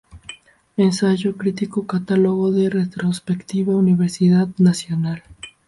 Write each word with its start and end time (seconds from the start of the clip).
Ensayo 0.77 1.37
Crítico 1.37 1.85
Catálogo 1.85 2.49
de 2.51 2.71
Retrospectiva 2.71 3.75
Universidad 3.75 4.47
Nacional. 4.57 5.21